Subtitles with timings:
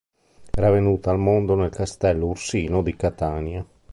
[0.49, 3.63] Era venuta al mondo nel castello Ursino di Catania.